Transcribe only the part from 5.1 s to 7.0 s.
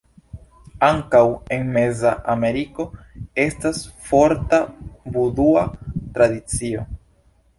vudua tradicio.